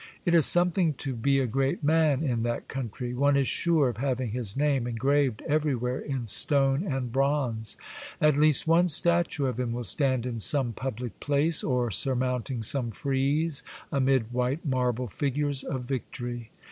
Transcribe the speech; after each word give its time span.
It 0.25 0.33
is 0.33 0.47
something 0.47 0.95
to 0.95 1.13
be 1.13 1.37
a 1.37 1.45
great 1.45 1.83
man 1.83 2.23
in 2.23 2.41
that 2.41 2.67
country. 2.67 3.13
One 3.13 3.37
is 3.37 3.47
sure 3.47 3.87
of 3.87 3.97
having 3.97 4.29
his 4.31 4.57
name 4.57 4.87
engraved 4.87 5.43
everywhere 5.47 5.99
in 5.99 6.25
stone 6.25 6.81
and 6.83 7.11
bronze; 7.11 7.77
at 8.19 8.35
least 8.35 8.67
one 8.67 8.87
statue 8.87 9.45
of 9.45 9.59
him 9.59 9.73
will 9.73 9.83
stand 9.83 10.25
in 10.25 10.39
some 10.39 10.73
public 10.73 11.19
place, 11.19 11.63
or 11.63 11.91
sur 11.91 12.15
mounting 12.15 12.63
some 12.63 12.89
frieze, 12.89 13.61
amid 13.91 14.33
white 14.33 14.65
marble 14.65 15.07
figures 15.07 15.63
of 15.63 15.83
victory. 15.83 16.49